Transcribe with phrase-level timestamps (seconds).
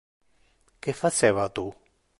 [0.81, 1.67] Que faceva tu?